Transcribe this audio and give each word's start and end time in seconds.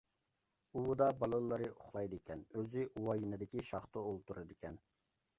ئۇۋىدا 0.77 1.07
بالىلىرى 1.17 1.67
ئۇخلايدىكەن، 1.73 2.41
ئۆزى 2.55 2.85
ئۇۋا 3.01 3.15
يېنىدىكى 3.19 3.65
شاختا 3.67 4.03
ئولتۇرىدىكەن. 4.13 4.81